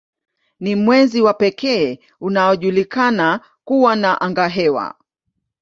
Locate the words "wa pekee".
1.21-1.99